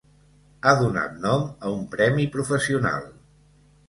[0.63, 3.05] Ha donat nom a un premi professional.